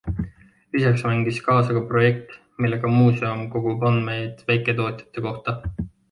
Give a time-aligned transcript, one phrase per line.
[0.75, 2.31] Lisaks mängis kaasa ka projekt,
[2.65, 5.55] millega muuseum kogub andmeid väiketootjate kohta.